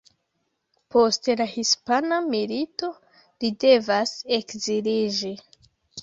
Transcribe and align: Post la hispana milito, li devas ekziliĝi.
Post 0.93 1.27
la 1.41 1.45
hispana 1.49 2.17
milito, 2.29 2.89
li 3.43 3.51
devas 3.65 4.15
ekziliĝi. 4.39 5.31